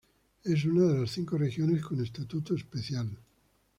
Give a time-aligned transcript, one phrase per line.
[0.43, 3.07] Es una de las cinco regiones con estatuto especial.